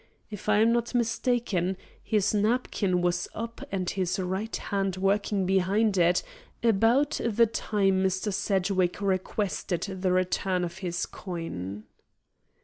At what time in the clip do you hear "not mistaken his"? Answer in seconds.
0.73-2.33